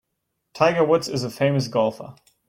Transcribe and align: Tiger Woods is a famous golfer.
Tiger 0.55 0.83
Woods 0.83 1.07
is 1.07 1.23
a 1.23 1.29
famous 1.29 1.67
golfer. 1.67 2.15